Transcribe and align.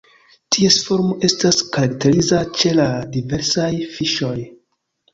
Ties 0.55 0.77
formo 0.87 1.17
estas 1.27 1.61
karakteriza 1.77 2.41
ĉe 2.59 2.75
la 2.81 2.89
diversaj 3.15 3.71
fiŝoj. 3.97 4.37